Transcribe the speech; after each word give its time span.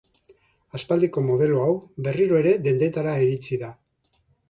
Aspaldiko 0.79 1.23
modelo 1.27 1.61
hau 1.67 1.75
berriro 2.09 2.43
ere 2.43 2.57
dendetara 2.67 3.17
iritsi 3.27 3.65
da. 3.67 3.75